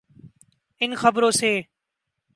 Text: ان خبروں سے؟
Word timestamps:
ان 0.81 0.95
خبروں 0.95 1.31
سے؟ 1.31 1.61